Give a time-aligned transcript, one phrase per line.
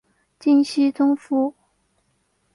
[0.39, 1.53] 金熙宗父。